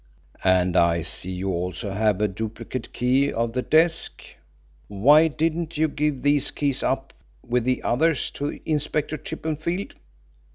"And 0.43 0.75
I 0.75 1.03
see 1.03 1.29
you 1.29 1.51
also 1.51 1.91
have 1.91 2.21
a 2.21 2.27
duplicate 2.27 2.91
key 2.91 3.31
of 3.31 3.53
the 3.53 3.61
desk. 3.61 4.23
Why 4.87 5.27
didn't 5.27 5.77
you 5.77 5.87
give 5.87 6.23
these 6.23 6.49
keys 6.49 6.81
up 6.81 7.13
with 7.47 7.65
the 7.65 7.83
others 7.83 8.31
to 8.31 8.59
Inspector 8.67 9.15
Chippenfield?" 9.17 9.93